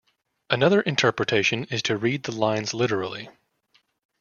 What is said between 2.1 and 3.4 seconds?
the lines literally.